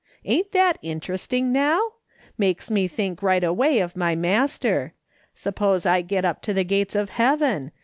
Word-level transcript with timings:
Ain't 0.25 0.51
that 0.53 0.79
interesting 0.81 1.51
now? 1.51 1.79
Makes 2.35 2.71
me 2.71 2.87
think 2.87 3.21
right 3.21 3.43
away 3.43 3.77
of 3.77 3.95
my 3.95 4.15
Master. 4.15 4.95
Suppose 5.35 5.85
I 5.85 6.01
get 6.01 6.25
up 6.25 6.41
to 6.41 6.55
the 6.55 6.63
gates 6.63 6.95
of 6.95 7.11
heaven 7.11 7.71